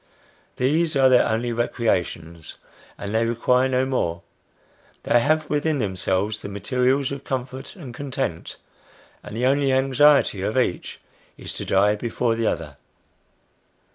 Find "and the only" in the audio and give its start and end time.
9.21-9.71